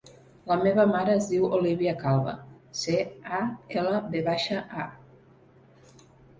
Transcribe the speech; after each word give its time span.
La 0.51 0.55
meva 0.61 0.85
mare 0.91 1.13
es 1.17 1.27
diu 1.33 1.45
Olívia 1.57 1.93
Calva: 1.99 2.33
ce, 2.81 2.97
a, 3.43 3.45
ela, 3.85 4.03
ve 4.17 4.25
baixa, 4.33 4.61
a. 4.89 6.03